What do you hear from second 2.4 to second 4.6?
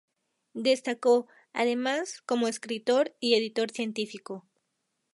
escritor y editor científico.